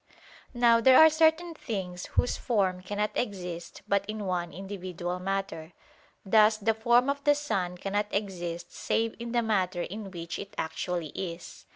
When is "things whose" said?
1.53-2.35